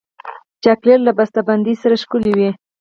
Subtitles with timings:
[0.63, 2.49] چاکلېټ له بسته بندۍ سره ښکلی وي.